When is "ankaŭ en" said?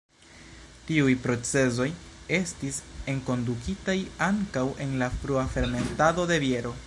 4.29-4.97